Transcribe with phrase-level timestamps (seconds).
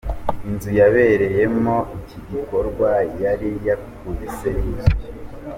[0.47, 2.89] Inzu yabereyemo iki gikorwa
[3.23, 5.07] yari yakubise yuzuye.